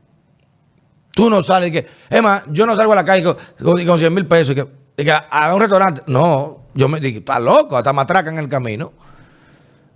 Tú 1.12 1.30
no 1.30 1.42
sales 1.42 1.70
y 1.70 1.72
que, 1.72 2.22
más, 2.22 2.42
yo 2.48 2.66
no 2.66 2.76
salgo 2.76 2.92
a 2.92 2.96
la 2.96 3.04
calle 3.04 3.24
con, 3.24 3.36
con, 3.60 3.84
con 3.84 3.98
100 3.98 4.14
mil 4.14 4.26
pesos 4.26 4.54
y 4.96 5.04
que, 5.04 5.12
a 5.12 5.54
un 5.54 5.60
restaurante. 5.60 6.02
No, 6.06 6.66
yo 6.74 6.88
me 6.88 7.00
digo, 7.00 7.18
está 7.18 7.40
loco, 7.40 7.76
hasta 7.76 7.92
me 7.92 8.02
atracan 8.02 8.34
en 8.34 8.40
el 8.40 8.48
camino. 8.48 8.92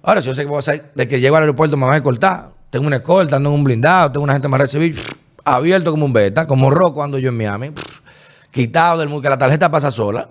Ahora, 0.02 0.20
si 0.20 0.28
yo 0.28 0.34
sé 0.34 0.42
que 0.42 0.48
voy 0.48 0.58
a 0.58 0.62
salir, 0.62 0.84
de 0.94 1.06
que 1.06 1.20
llego 1.20 1.36
al 1.36 1.44
aeropuerto 1.44 1.76
me 1.76 1.84
van 1.84 1.94
a 1.94 1.96
escoltar. 1.98 2.50
Tengo 2.70 2.86
una 2.86 2.96
escolta, 2.96 3.36
ando 3.36 3.50
en 3.50 3.54
un 3.54 3.64
blindado, 3.64 4.10
tengo 4.10 4.24
una 4.24 4.32
gente 4.32 4.46
que 4.46 4.48
me 4.48 4.52
va 4.52 4.62
a 4.62 4.66
recibir 4.66 4.96
abierto 5.44 5.90
como 5.90 6.06
un 6.06 6.12
beta, 6.12 6.46
como 6.46 6.70
roco 6.70 7.02
ando 7.02 7.18
yo 7.18 7.28
en 7.28 7.36
Miami, 7.36 7.72
quitado 8.52 9.00
del 9.00 9.08
mundo, 9.08 9.22
que 9.22 9.30
la 9.30 9.38
tarjeta 9.38 9.68
pasa 9.70 9.90
sola. 9.90 10.28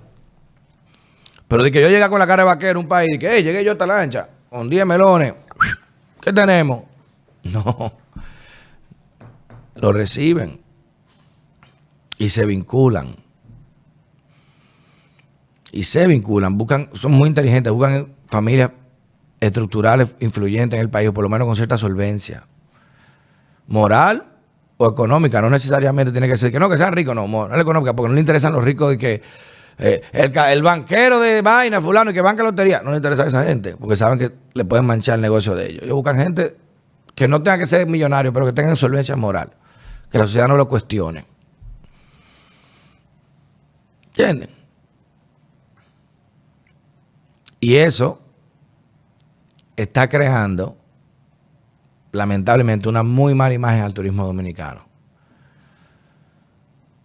Pero 1.47 1.63
de 1.63 1.71
que 1.71 1.81
yo 1.81 1.89
llegue 1.89 2.07
con 2.07 2.19
la 2.19 2.27
cara 2.27 2.43
de 2.43 2.47
vaquero 2.47 2.79
a 2.79 2.81
un 2.81 2.87
país 2.87 3.09
y 3.13 3.19
que, 3.19 3.29
hey, 3.29 3.43
llegué 3.43 3.61
yo 3.65 3.71
a 3.71 3.73
esta 3.73 3.85
lancha, 3.85 4.29
con 4.49 4.69
10 4.69 4.85
melones, 4.85 5.33
¿qué 6.21 6.31
tenemos? 6.31 6.83
No. 7.43 7.91
Lo 9.75 9.91
reciben 9.91 10.61
y 12.19 12.29
se 12.29 12.45
vinculan. 12.45 13.15
Y 15.71 15.85
se 15.85 16.05
vinculan, 16.05 16.55
buscan, 16.55 16.89
son 16.93 17.13
muy 17.13 17.27
inteligentes, 17.27 17.73
buscan 17.73 18.13
familias 18.27 18.69
estructurales 19.39 20.15
influyentes 20.19 20.77
en 20.77 20.81
el 20.81 20.89
país, 20.91 21.09
por 21.09 21.23
lo 21.23 21.29
menos 21.29 21.47
con 21.47 21.55
cierta 21.55 21.79
solvencia. 21.79 22.45
Moral 23.65 24.30
o 24.81 24.89
económica, 24.89 25.41
no 25.41 25.49
necesariamente 25.49 26.11
tiene 26.11 26.27
que 26.27 26.37
ser 26.37 26.51
que 26.51 26.59
no, 26.59 26.69
que 26.69 26.77
sean 26.77 26.91
ricos, 26.91 27.13
no, 27.13 27.27
moral 27.27 27.59
económica, 27.59 27.95
porque 27.95 28.09
no 28.09 28.15
le 28.15 28.19
interesan 28.19 28.51
los 28.51 28.63
ricos 28.63 28.89
de 28.89 28.97
que 28.97 29.21
eh, 29.77 30.01
el 30.11 30.63
banquero 30.63 31.19
de 31.19 31.41
vaina, 31.41 31.79
fulano, 31.79 32.11
y 32.11 32.13
que 32.13 32.21
banca 32.21 32.43
lotería, 32.43 32.81
no 32.83 32.89
le 32.89 32.97
interesa 32.97 33.23
a 33.23 33.27
esa 33.27 33.43
gente, 33.43 33.77
porque 33.77 33.95
saben 33.95 34.17
que 34.17 34.31
le 34.53 34.65
pueden 34.65 34.85
manchar 34.85 35.15
el 35.15 35.21
negocio 35.21 35.55
de 35.55 35.69
ellos. 35.69 35.83
Ellos 35.83 35.95
buscan 35.95 36.17
gente 36.17 36.57
que 37.13 37.27
no 37.27 37.43
tenga 37.43 37.59
que 37.59 37.65
ser 37.67 37.85
millonario, 37.85 38.33
pero 38.33 38.47
que 38.47 38.53
tengan 38.53 38.75
solvencia 38.75 39.15
moral, 39.15 39.51
que 40.11 40.17
la 40.17 40.23
sociedad 40.23 40.47
no 40.47 40.57
lo 40.57 40.67
cuestione. 40.67 41.25
¿Entienden? 44.07 44.49
Y 47.59 47.75
eso 47.75 48.19
está 49.75 50.09
creando, 50.09 50.75
lamentablemente, 52.11 52.89
una 52.89 53.03
muy 53.03 53.33
mala 53.33 53.53
imagen 53.53 53.83
al 53.83 53.93
turismo 53.93 54.25
dominicano. 54.25 54.85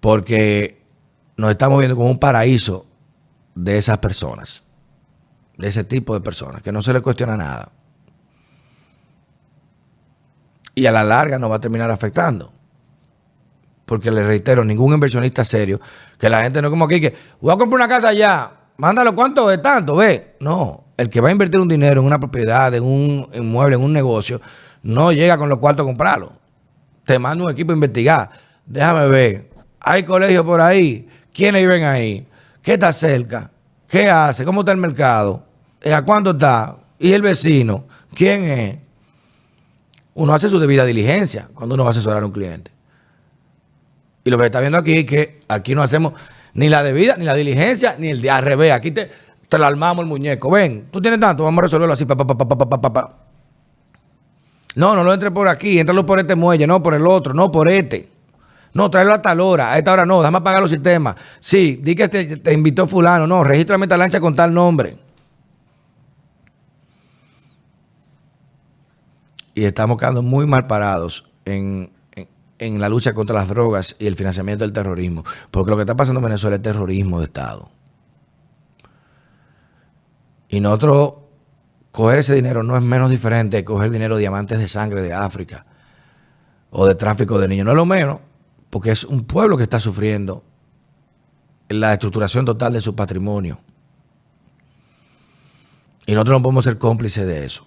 Porque 0.00 0.82
nos 1.36 1.50
estamos 1.50 1.78
viendo 1.78 1.96
como 1.96 2.10
un 2.10 2.18
paraíso 2.18 2.86
de 3.54 3.78
esas 3.78 3.98
personas, 3.98 4.62
de 5.56 5.68
ese 5.68 5.84
tipo 5.84 6.14
de 6.14 6.20
personas, 6.20 6.62
que 6.62 6.72
no 6.72 6.82
se 6.82 6.92
les 6.92 7.02
cuestiona 7.02 7.36
nada. 7.36 7.70
Y 10.75 10.86
a 10.86 10.92
la 10.92 11.04
larga 11.04 11.38
nos 11.38 11.50
va 11.50 11.56
a 11.56 11.60
terminar 11.60 11.90
afectando. 11.90 12.52
Porque 13.86 14.10
le 14.10 14.26
reitero, 14.26 14.64
ningún 14.64 14.92
inversionista 14.92 15.44
serio, 15.44 15.80
que 16.18 16.28
la 16.28 16.42
gente 16.42 16.60
no 16.60 16.70
como 16.70 16.84
aquí, 16.84 17.00
que 17.00 17.14
voy 17.40 17.54
a 17.54 17.56
comprar 17.56 17.76
una 17.76 17.88
casa 17.88 18.08
allá, 18.08 18.50
mándalo 18.76 19.14
cuánto 19.14 19.50
es 19.50 19.62
tanto, 19.62 19.96
ve. 19.96 20.36
No, 20.40 20.84
el 20.96 21.08
que 21.08 21.20
va 21.20 21.28
a 21.28 21.32
invertir 21.32 21.60
un 21.60 21.68
dinero 21.68 22.00
en 22.00 22.06
una 22.06 22.18
propiedad, 22.18 22.75
en 22.75 22.82
un 22.82 23.28
inmueble, 23.32 23.76
en 23.76 23.82
un 23.82 23.92
negocio, 23.92 24.40
no 24.87 25.11
llega 25.11 25.37
con 25.37 25.49
los 25.49 25.59
cuartos 25.59 25.83
a 25.83 25.87
comprarlo. 25.87 26.33
Te 27.05 27.19
manda 27.19 27.45
un 27.45 27.50
equipo 27.50 27.73
a 27.73 27.75
investigar. 27.75 28.31
Déjame 28.64 29.09
ver, 29.09 29.50
hay 29.81 30.05
colegios 30.05 30.45
por 30.45 30.61
ahí, 30.61 31.09
¿quiénes 31.35 31.62
viven 31.62 31.85
ahí? 31.85 32.26
¿Qué 32.62 32.75
está 32.75 32.93
cerca? 32.93 33.50
¿Qué 33.88 34.09
hace? 34.09 34.45
¿Cómo 34.45 34.61
está 34.61 34.73
el 34.73 34.78
mercado? 34.78 35.45
Eh, 35.81 35.93
¿A 35.93 36.02
cuánto 36.02 36.31
está? 36.31 36.76
¿Y 36.99 37.12
el 37.12 37.23
vecino? 37.23 37.85
¿Quién 38.14 38.45
es? 38.45 38.76
Uno 40.14 40.33
hace 40.33 40.49
su 40.49 40.59
debida 40.59 40.85
diligencia 40.85 41.49
cuando 41.52 41.75
uno 41.75 41.83
va 41.85 41.90
a 41.90 41.93
asesorar 41.93 42.23
a 42.23 42.26
un 42.26 42.33
cliente. 42.33 42.71
Y 44.25 44.31
lo 44.31 44.38
que 44.38 44.47
está 44.47 44.61
viendo 44.61 44.78
aquí 44.78 44.99
es 44.99 45.05
que 45.05 45.40
aquí 45.49 45.75
no 45.75 45.83
hacemos 45.83 46.12
ni 46.55 46.69
la 46.69 46.85
debida, 46.85 47.16
ni 47.16 47.25
la 47.25 47.35
diligencia, 47.35 47.97
ni 47.99 48.11
el 48.11 48.23
de 48.23 48.31
al 48.31 48.43
revés. 48.43 48.73
Aquí 48.73 48.93
te, 48.93 49.11
te 49.49 49.57
armamos 49.57 50.02
el 50.05 50.09
muñeco. 50.09 50.50
Ven, 50.50 50.87
tú 50.93 51.00
tienes 51.00 51.19
tanto, 51.21 51.43
vamos 51.43 51.59
a 51.59 51.62
resolverlo 51.62 51.93
así. 51.93 52.05
Pa. 52.05 53.25
No, 54.76 54.95
no 54.95 55.02
lo 55.02 55.12
entre 55.12 55.30
por 55.30 55.49
aquí, 55.49 55.78
entralo 55.80 56.06
por 56.06 56.18
este 56.21 56.35
muelle, 56.37 56.66
no 56.66 56.83
por 56.83 56.95
el 56.95 57.06
otro, 57.06 57.35
no 57.35 57.50
por 57.50 57.68
este. 57.71 58.09
No, 58.75 58.90
tráelo 58.90 59.14
a 59.14 59.23
tal 59.23 59.40
hora, 59.40 59.73
a 59.73 59.78
esta 59.78 59.92
hora 59.92 60.04
no, 60.04 60.21
déjame 60.21 60.38
apagar 60.38 60.61
los 60.61 60.71
sistemas. 60.71 61.16
Sí, 61.40 61.80
di 61.83 61.95
que 61.97 62.09
te, 62.09 62.37
te 62.37 62.52
invitó 62.52 62.87
fulano, 62.87 63.26
no, 63.26 63.42
regístrame 63.42 63.87
esta 63.87 63.97
lancha 63.97 64.21
con 64.21 64.35
tal 64.37 64.52
nombre. 64.52 64.99
Y 69.54 69.64
estamos 69.64 69.97
quedando 69.97 70.23
muy 70.23 70.47
mal 70.47 70.66
parados 70.66 71.25
en, 71.47 71.90
en- 72.14 72.28
en 72.59 72.80
la 72.80 72.88
lucha 72.90 73.14
contra 73.14 73.37
las 73.37 73.49
drogas 73.49 73.97
y 73.99 74.06
el 74.06 74.14
financiamiento 74.14 74.64
del 74.64 74.73
terrorismo. 74.73 75.25
Porque 75.50 75.71
lo 75.71 75.76
que 75.76 75.83
está 75.85 75.97
pasando 75.97 76.21
en 76.21 76.25
Venezuela 76.25 76.56
es 76.56 76.62
terrorismo 76.62 77.18
de 77.21 77.25
Estado. 77.25 77.71
Y 80.49 80.61
nosotros 80.61 81.12
coger 81.97 82.19
ese 82.19 82.35
dinero 82.35 82.62
no 82.62 82.76
es 82.76 82.83
menos 82.83 83.09
diferente 83.09 83.57
de 83.57 83.65
coger 83.65 83.91
dinero 83.91 84.17
de 84.17 84.21
diamantes 84.21 84.59
de 84.59 84.69
sangre 84.69 85.00
de 85.00 85.15
África 85.15 85.65
o 86.69 86.87
de 86.87 86.95
tráfico 86.95 87.38
de 87.38 87.49
niños. 87.49 87.65
No 87.65 87.71
es 87.71 87.76
lo 87.76 87.87
menos, 87.87 88.19
porque 88.69 88.91
es 88.91 89.05
un 89.05 89.25
pueblo 89.25 89.57
que 89.57 89.62
está 89.62 89.81
sufriendo 89.81 90.45
la 91.71 91.95
estructuración 91.95 92.45
total 92.45 92.75
de 92.75 92.83
su 92.83 92.95
patrimonio. 92.95 93.61
Y 96.05 96.12
nosotros 96.12 96.38
no 96.38 96.43
podemos 96.43 96.65
ser 96.65 96.76
cómplices 96.76 97.26
de 97.26 97.47
eso. 97.47 97.67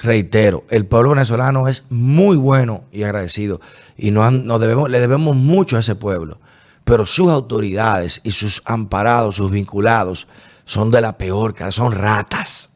Reitero, 0.00 0.64
el 0.70 0.86
pueblo 0.86 1.10
venezolano 1.10 1.68
es 1.68 1.84
muy 1.90 2.38
bueno 2.38 2.84
y 2.90 3.02
agradecido 3.02 3.60
y 3.98 4.12
debemos, 4.12 4.88
le 4.88 4.98
debemos 4.98 5.36
mucho 5.36 5.76
a 5.76 5.80
ese 5.80 5.94
pueblo. 5.94 6.40
Pero 6.84 7.04
sus 7.04 7.30
autoridades 7.30 8.22
y 8.24 8.30
sus 8.30 8.62
amparados, 8.64 9.36
sus 9.36 9.50
vinculados, 9.50 10.26
son 10.64 10.90
de 10.90 11.00
la 11.00 11.16
peor, 11.18 11.54
cara, 11.54 11.70
son 11.70 11.92
ratas. 11.92 12.70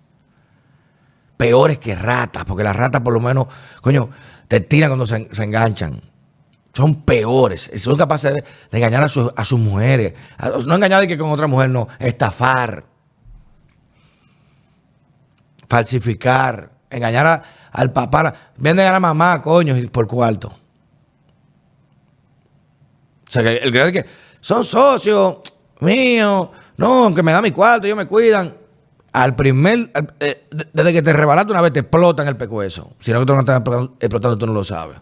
Peores 1.37 1.79
que 1.79 1.95
ratas, 1.95 2.45
porque 2.45 2.65
las 2.65 2.75
ratas 2.77 3.01
por 3.03 3.13
lo 3.13 3.21
menos, 3.21 3.47
coño, 3.81 4.11
te 4.49 4.61
tiran 4.61 4.91
cuando 4.91 5.07
se, 5.07 5.29
enganchan. 5.43 6.03
Son 6.75 7.03
peores. 7.03 7.71
Son 7.77 7.97
capaces 7.97 8.35
de, 8.35 8.45
engañar 8.79 9.03
a, 9.05 9.09
sus- 9.09 9.33
a 9.37 9.45
sus 9.45 9.59
mujeres. 9.59 10.15
No 10.67 10.75
engañar 10.75 11.01
de 11.01 11.09
que 11.09 11.19
con 11.19 11.31
otra 11.31 11.47
mujer, 11.47 11.71
no. 11.71 11.89
Estafar. 11.99 12.85
Falsificar. 15.69 16.71
Engañar 16.91 17.27
a- 17.27 17.43
al 17.73 17.93
papá. 17.93 18.33
Venden 18.57 18.87
a 18.87 18.93
la 18.93 19.01
mamá, 19.01 19.43
coño, 19.43 19.75
por 19.91 20.07
cuarto. 20.07 20.49
O 20.49 20.55
sea, 23.31 23.43
que 23.43 23.57
el 23.59 23.93
que 23.93 24.07
son 24.41 24.65
socios 24.65 25.39
míos, 25.81 26.49
no, 26.79 27.15
que 27.15 27.23
me 27.23 27.33
da 27.33 27.43
mi 27.43 27.51
cuarto, 27.51 27.87
ellos 27.87 27.97
me 27.99 28.07
cuidan. 28.07 28.55
al 29.11 29.35
primer, 29.35 29.91
eh, 30.21 30.47
de- 30.51 30.69
desde 30.73 30.93
que 30.93 31.03
te 31.03 31.13
rebalaste 31.13 31.51
una 31.51 31.63
vez 31.63 31.73
te 31.73 31.81
explotan 31.81 32.29
el 32.29 32.37
pecueso. 32.37 32.93
Si 33.01 33.11
no 33.11 33.19
que 33.21 33.27
tú 33.27 33.35
no 33.35 33.41
estás 33.41 33.61
explotando, 34.01 34.39
tú 34.39 34.47
no 34.47 34.53
lo 34.53 34.63
sabes. 34.63 34.99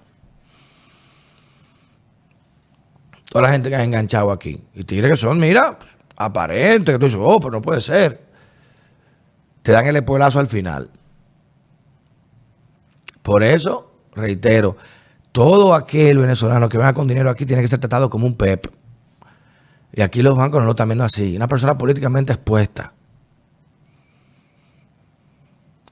Toda 3.30 3.42
la 3.48 3.52
gente 3.52 3.68
que 3.68 3.76
ha 3.76 3.82
enganchado 3.82 4.30
aquí. 4.30 4.62
Y 4.74 4.84
tigres 4.84 5.10
que 5.10 5.16
son, 5.16 5.38
mira, 5.38 5.78
aparentes, 6.16 6.94
que 6.94 6.98
tú 6.98 7.06
dices, 7.06 7.20
oh, 7.22 7.38
pero 7.40 7.50
no 7.50 7.60
puede 7.62 7.80
ser. 7.80 8.24
Te 9.62 9.72
dan 9.72 9.86
el 9.86 9.96
espuelazo 9.96 10.38
al 10.38 10.46
final. 10.46 10.88
Por 13.22 13.42
eso, 13.42 13.92
reitero, 14.14 14.76
todo 15.32 15.74
aquel 15.74 16.18
venezolano 16.18 16.68
que 16.68 16.78
venga 16.78 16.94
con 16.94 17.08
dinero 17.08 17.28
aquí 17.28 17.44
tiene 17.44 17.60
que 17.60 17.68
ser 17.68 17.80
tratado 17.80 18.08
como 18.08 18.26
un 18.26 18.34
PEP. 18.34 18.66
Y 19.96 20.02
aquí 20.02 20.22
los 20.22 20.36
bancos 20.36 20.60
no 20.60 20.66
lo 20.66 20.72
están 20.72 20.88
viendo 20.88 21.04
así. 21.04 21.34
Una 21.34 21.48
persona 21.48 21.76
políticamente 21.76 22.34
expuesta. 22.34 22.92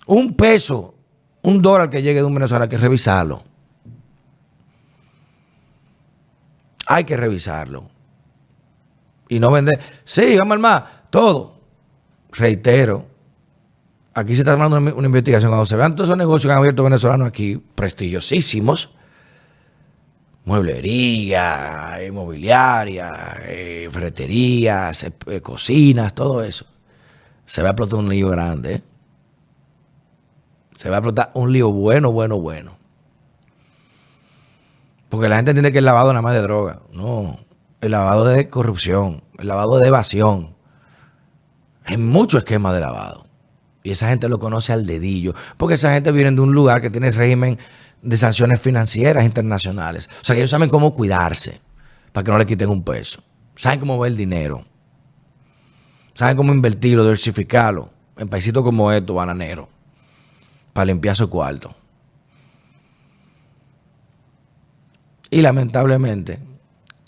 Un 0.06 0.34
peso, 0.34 0.94
un 1.40 1.62
dólar 1.62 1.88
que 1.88 2.02
llegue 2.02 2.18
de 2.18 2.24
un 2.24 2.34
venezolano 2.34 2.64
hay 2.64 2.68
que 2.68 2.76
revisarlo. 2.76 3.42
Hay 6.86 7.04
que 7.04 7.16
revisarlo. 7.16 7.88
Y 9.30 9.40
no 9.40 9.50
vender. 9.50 9.80
Sí, 10.04 10.36
vamos 10.36 10.60
más. 10.60 10.82
Todo. 11.08 11.56
Reitero. 12.30 13.06
Aquí 14.12 14.34
se 14.34 14.42
está 14.42 14.54
una, 14.54 14.80
una 14.80 15.06
investigación. 15.06 15.50
Cuando 15.50 15.64
se 15.64 15.76
vean 15.76 15.96
todos 15.96 16.10
esos 16.10 16.18
negocios 16.18 16.50
que 16.50 16.52
han 16.52 16.58
abierto 16.58 16.84
venezolanos 16.84 17.26
aquí, 17.26 17.56
prestigiosísimos, 17.74 18.94
mueblería, 20.44 21.98
inmobiliaria, 22.06 23.36
eh, 23.42 23.88
ferreterías, 23.90 25.04
eh, 25.04 25.12
eh, 25.26 25.40
cocinas, 25.40 26.14
todo 26.14 26.42
eso. 26.42 26.66
Se 27.46 27.62
va 27.62 27.68
a 27.68 27.70
explotar 27.72 27.98
un 27.98 28.08
lío 28.08 28.28
grande. 28.28 28.74
¿eh? 28.74 28.82
Se 30.74 30.90
va 30.90 30.96
a 30.96 30.98
explotar 30.98 31.30
un 31.34 31.52
lío 31.52 31.70
bueno, 31.70 32.12
bueno, 32.12 32.40
bueno. 32.40 32.76
Porque 35.08 35.28
la 35.28 35.36
gente 35.36 35.52
entiende 35.52 35.72
que 35.72 35.78
el 35.78 35.84
lavado 35.84 36.12
nada 36.12 36.22
más 36.22 36.34
de 36.34 36.42
droga. 36.42 36.80
No. 36.92 37.38
El 37.80 37.92
lavado 37.92 38.24
de 38.24 38.48
corrupción. 38.48 39.22
El 39.38 39.48
lavado 39.48 39.78
de 39.78 39.88
evasión. 39.88 40.54
Hay 41.84 41.98
mucho 41.98 42.38
esquema 42.38 42.72
de 42.72 42.80
lavado. 42.80 43.26
Y 43.82 43.90
esa 43.90 44.08
gente 44.08 44.28
lo 44.28 44.38
conoce 44.38 44.72
al 44.72 44.86
dedillo. 44.86 45.34
Porque 45.56 45.74
esa 45.74 45.92
gente 45.92 46.10
viene 46.10 46.32
de 46.32 46.40
un 46.40 46.52
lugar 46.52 46.80
que 46.80 46.90
tiene 46.90 47.10
régimen 47.10 47.58
de 48.04 48.16
sanciones 48.16 48.60
financieras 48.60 49.24
internacionales. 49.24 50.08
O 50.20 50.24
sea 50.24 50.34
que 50.34 50.42
ellos 50.42 50.50
saben 50.50 50.68
cómo 50.68 50.94
cuidarse 50.94 51.60
para 52.12 52.24
que 52.24 52.30
no 52.30 52.38
le 52.38 52.46
quiten 52.46 52.68
un 52.68 52.84
peso. 52.84 53.22
Saben 53.56 53.80
cómo 53.80 53.98
ver 53.98 54.12
el 54.12 54.16
dinero. 54.16 54.64
Saben 56.14 56.36
cómo 56.36 56.52
invertirlo, 56.52 57.02
diversificarlo. 57.02 57.90
En 58.16 58.28
paisitos 58.28 58.62
como 58.62 58.92
estos, 58.92 59.16
bananeros. 59.16 59.66
Para 60.72 60.86
limpiar 60.86 61.16
su 61.16 61.28
cuarto. 61.28 61.74
Y 65.30 65.40
lamentablemente, 65.40 66.38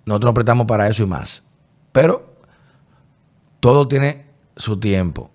nosotros 0.05 0.31
nos 0.31 0.35
prestamos 0.35 0.67
para 0.67 0.89
eso 0.89 1.03
y 1.05 1.07
más. 1.07 1.45
Pero 1.93 2.35
todo 3.61 3.87
tiene 3.87 4.27
su 4.57 4.81
tiempo. 4.81 5.31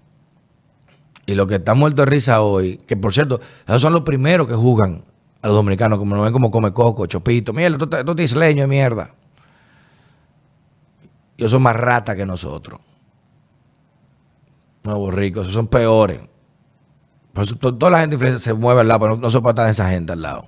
Y 1.25 1.35
los 1.35 1.47
que 1.47 1.55
están 1.55 1.77
muertos 1.77 2.05
de 2.05 2.11
risa 2.11 2.41
hoy, 2.41 2.77
que 2.79 2.97
por 2.97 3.13
cierto, 3.13 3.39
esos 3.67 3.81
son 3.81 3.93
los 3.93 4.01
primeros 4.01 4.47
que 4.47 4.55
juzgan 4.55 5.05
a 5.41 5.47
los 5.47 5.55
dominicanos, 5.55 5.97
como 5.99 6.15
nos 6.15 6.23
ven 6.25 6.33
como 6.33 6.51
come 6.51 6.71
coco, 6.71 7.05
chopito. 7.07 7.51
Mierda, 7.53 7.77
tú, 7.77 7.87
tú, 7.87 8.15
tú 8.15 8.21
isleño 8.21 8.63
de 8.63 8.67
mierda. 8.67 9.13
Ellos 11.37 11.51
son 11.51 11.61
más 11.63 11.75
ratas 11.75 12.15
que 12.15 12.25
nosotros. 12.25 12.79
Nuevos 14.83 15.13
ricos, 15.13 15.43
esos 15.43 15.53
son 15.53 15.67
peores. 15.67 16.21
Por 17.33 17.43
eso 17.43 17.55
to- 17.55 17.75
toda 17.75 17.91
la 17.91 17.99
gente 18.01 18.15
influencer 18.15 18.41
se 18.41 18.53
mueve 18.53 18.81
al 18.81 18.87
lado, 18.87 18.99
pero 19.01 19.15
no, 19.15 19.21
no 19.21 19.29
soportan 19.29 19.69
esa 19.69 19.89
gente 19.89 20.13
al 20.13 20.21
lado. 20.21 20.47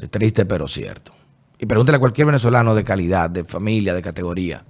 Es 0.00 0.10
triste, 0.10 0.44
pero 0.46 0.68
cierto. 0.68 1.12
Y 1.58 1.66
pregúntele 1.66 1.96
a 1.96 2.00
cualquier 2.00 2.26
venezolano 2.26 2.74
de 2.74 2.84
calidad, 2.84 3.30
de 3.30 3.44
familia, 3.44 3.94
de 3.94 4.02
categoría, 4.02 4.64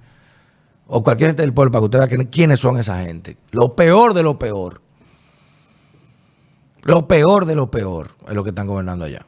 o 0.87 1.03
cualquier 1.03 1.31
gente 1.31 1.43
del 1.43 1.53
pueblo 1.53 1.71
para 1.73 1.81
que 1.81 1.85
usted 1.85 1.99
vea 1.99 2.09
quién- 2.09 2.27
quiénes 2.27 2.61
son 2.61 2.79
esa 2.79 3.03
gente. 3.05 3.37
Lo 3.51 3.75
peor 3.77 4.15
de 4.15 4.23
lo 4.23 4.39
peor. 4.39 4.81
Lo 6.83 7.09
peor 7.09 7.45
de 7.45 7.55
lo 7.55 7.71
peor 7.71 8.11
es 8.29 8.35
lo 8.35 8.43
que 8.43 8.51
están 8.51 8.67
gobernando 8.67 9.05
allá. 9.05 9.27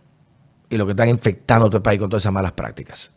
Y 0.69 0.77
lo 0.77 0.87
que 0.87 0.93
están 0.93 1.09
infectando 1.09 1.67
todo 1.67 1.79
el 1.79 1.83
país 1.83 1.99
con 1.99 2.09
todas 2.09 2.23
esas 2.23 2.33
malas 2.33 2.53
prácticas. 2.53 3.11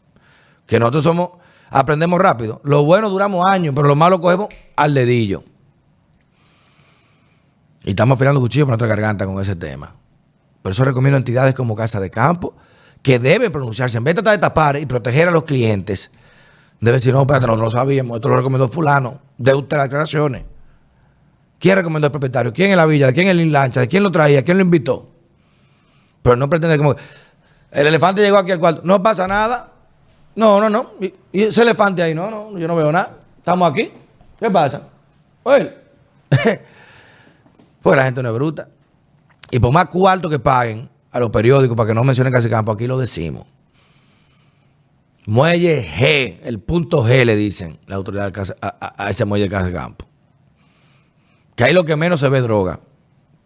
Que 0.65 0.79
nosotros 0.79 1.03
somos, 1.03 1.29
aprendemos 1.69 2.19
rápido. 2.19 2.61
Lo 2.63 2.83
bueno 2.83 3.09
duramos 3.09 3.45
años, 3.45 3.73
pero 3.75 3.87
lo 3.87 3.95
malo 3.95 4.19
cogemos 4.19 4.47
al 4.75 4.93
dedillo. 4.93 5.43
Y 7.83 7.91
estamos 7.91 8.15
afilando 8.15 8.39
cuchillos 8.39 8.65
por 8.65 8.71
nuestra 8.71 8.87
garganta 8.87 9.25
con 9.25 9.39
ese 9.39 9.55
tema. 9.55 9.95
Por 10.61 10.71
eso 10.71 10.85
recomiendo 10.85 11.17
entidades 11.17 11.53
como 11.53 11.75
Casa 11.75 11.99
de 11.99 12.09
Campo 12.09 12.55
que 13.03 13.19
deben 13.19 13.51
pronunciarse. 13.51 13.97
En 13.97 14.03
vez 14.03 14.15
de 14.15 14.21
tratar 14.21 14.39
de 14.39 14.41
tapar 14.41 14.77
y 14.77 14.85
proteger 14.85 15.27
a 15.27 15.31
los 15.31 15.43
clientes, 15.43 16.09
deben 16.79 16.99
decir, 16.99 17.13
no, 17.13 17.21
espérate, 17.21 17.45
nosotros 17.45 17.73
lo 17.73 17.79
sabíamos, 17.79 18.15
esto 18.15 18.29
lo 18.29 18.37
recomendó 18.37 18.69
fulano, 18.69 19.19
de 19.37 19.53
usted 19.53 19.77
las 19.77 19.85
declaraciones. 19.87 20.45
¿Quién 21.63 21.77
recomendó 21.77 22.07
al 22.07 22.11
propietario? 22.11 22.51
¿Quién 22.51 22.71
en 22.71 22.75
la 22.75 22.85
villa? 22.85 23.07
¿De 23.07 23.13
quién 23.13 23.29
en 23.29 23.49
la 23.53 23.61
lancha? 23.61 23.79
¿De 23.79 23.87
quién 23.87 24.03
lo 24.03 24.11
traía? 24.11 24.43
¿Quién 24.43 24.57
lo 24.57 24.63
invitó? 24.63 25.09
Pero 26.21 26.35
no 26.35 26.49
pretender 26.49 26.77
como... 26.77 26.93
El 27.71 27.87
elefante 27.87 28.21
llegó 28.21 28.37
aquí 28.37 28.51
al 28.51 28.59
cuarto. 28.59 28.81
No 28.83 29.01
pasa 29.01 29.29
nada. 29.29 29.71
No, 30.35 30.59
no, 30.59 30.69
no. 30.69 30.91
Y, 30.99 31.13
ese 31.31 31.61
elefante 31.61 32.03
ahí, 32.03 32.13
no, 32.13 32.29
no, 32.29 32.59
yo 32.59 32.67
no 32.67 32.75
veo 32.75 32.91
nada. 32.91 33.15
Estamos 33.37 33.71
aquí. 33.71 33.93
¿Qué 34.37 34.51
pasa? 34.51 34.81
Oye. 35.43 35.73
pues 37.81 37.95
la 37.95 38.03
gente 38.03 38.21
no 38.21 38.27
es 38.27 38.35
bruta. 38.35 38.67
Y 39.49 39.57
por 39.57 39.71
más 39.71 39.85
cuarto 39.85 40.29
que 40.29 40.39
paguen 40.39 40.89
a 41.13 41.19
los 41.21 41.29
periódicos 41.29 41.77
para 41.77 41.87
que 41.87 41.93
no 41.93 42.03
mencionen 42.03 42.33
casi 42.33 42.49
campo, 42.49 42.73
aquí 42.73 42.87
lo 42.87 42.99
decimos. 42.99 43.45
Muelle 45.27 45.87
G, 45.87 46.39
el 46.43 46.59
punto 46.59 47.07
G 47.07 47.23
le 47.23 47.37
dicen 47.37 47.79
la 47.87 47.95
autoridad 47.95 48.33
a, 48.61 49.09
ese 49.09 49.23
muelle 49.23 49.45
de 49.45 49.49
Casa 49.49 49.71
Campo. 49.71 50.07
Que 51.55 51.65
ahí 51.65 51.73
lo 51.73 51.83
que 51.83 51.95
menos 51.95 52.19
se 52.19 52.29
ve 52.29 52.41
droga. 52.41 52.79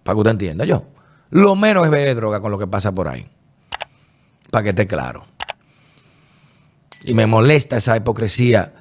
Para 0.04 0.16
que 0.16 0.20
usted 0.20 0.32
entienda 0.32 0.66
yo. 0.66 0.86
Lo 1.30 1.56
menos 1.56 1.86
es 1.86 1.92
ver 1.92 2.16
droga 2.16 2.40
con 2.40 2.52
lo 2.52 2.60
que 2.60 2.68
pasa 2.68 2.92
por 2.92 3.08
ahí. 3.08 3.28
Para 4.52 4.64
que 4.64 4.70
esté 4.70 4.88
claro. 4.88 5.26
Y 7.04 7.14
me 7.14 7.26
molesta 7.26 7.78
esa 7.78 7.96
hipocresía 7.98 8.74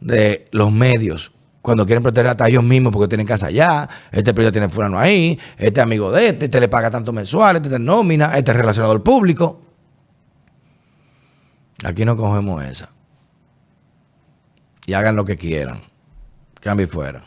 de 0.00 0.46
los 0.50 0.72
medios 0.72 1.32
cuando 1.62 1.86
quieren 1.86 2.02
proteger 2.02 2.26
hasta 2.26 2.48
ellos 2.48 2.64
mismos 2.64 2.92
porque 2.92 3.08
tienen 3.08 3.26
casa 3.26 3.46
allá, 3.46 3.88
este 4.10 4.34
periodista 4.34 4.52
tiene 4.52 4.68
fulano 4.68 4.98
ahí, 4.98 5.38
este 5.56 5.80
es 5.80 5.84
amigo 5.84 6.10
de 6.10 6.28
este, 6.28 6.46
este 6.46 6.60
le 6.60 6.68
paga 6.68 6.90
tanto 6.90 7.12
mensual, 7.12 7.56
este 7.56 7.68
es 7.68 7.80
nómina, 7.80 8.36
este 8.36 8.50
es 8.50 8.56
relacionado 8.56 8.92
al 8.92 9.00
público. 9.00 9.62
Aquí 11.84 12.04
no 12.04 12.16
cogemos 12.16 12.64
esa. 12.64 12.90
Y 14.86 14.92
hagan 14.92 15.14
lo 15.14 15.24
que 15.24 15.36
quieran. 15.36 15.80
Cambie 16.60 16.86
fuera. 16.86 17.24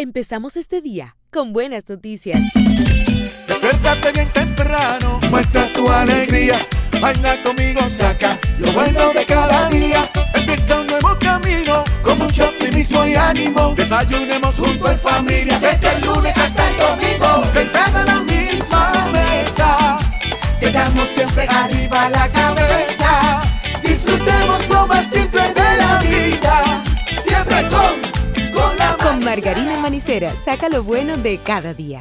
Empezamos 0.00 0.56
este 0.56 0.80
día 0.80 1.16
con 1.32 1.52
buenas 1.52 1.88
noticias. 1.88 2.40
Despiértate 3.48 4.12
bien 4.12 4.32
temprano, 4.32 5.18
muestra 5.28 5.72
tu 5.72 5.90
alegría. 5.90 6.60
Baila 7.02 7.42
conmigo, 7.42 7.80
saca 7.88 8.38
lo 8.58 8.70
bueno 8.70 9.12
de 9.12 9.26
cada 9.26 9.68
día. 9.68 10.08
Empieza 10.34 10.82
un 10.82 10.86
nuevo 10.86 11.18
camino 11.18 11.82
con 12.04 12.16
mucho 12.16 12.44
optimismo 12.44 13.04
y 13.04 13.16
ánimo. 13.16 13.74
Desayunemos 13.74 14.54
junto 14.54 14.88
en 14.88 14.98
familia 15.00 15.58
desde 15.58 15.92
el 15.96 16.06
lunes 16.06 16.38
hasta 16.38 16.70
el 16.70 16.76
domingo. 16.76 17.42
Sentado 17.52 17.98
a 17.98 18.04
la 18.04 18.22
misma 18.22 18.92
mesa, 19.12 19.98
tengamos 20.60 21.08
siempre 21.08 21.48
arriba 21.48 22.08
la 22.10 22.30
cabeza. 22.30 23.40
Disfrutemos 23.82 24.68
lo 24.68 24.86
más 24.86 25.10
simple 25.10 25.42
de 25.42 25.76
la 25.76 25.98
vida. 25.98 26.82
Siempre 27.26 27.66
Con 27.66 28.07
margarina 29.28 29.78
manicera, 29.78 30.34
saca 30.36 30.70
lo 30.70 30.82
bueno 30.82 31.18
de 31.18 31.36
cada 31.36 31.74
día. 31.74 31.96